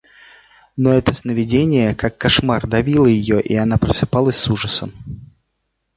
[0.77, 4.91] Но это сновидение, как кошмар, давило ее, и она просыпалась с ужасом.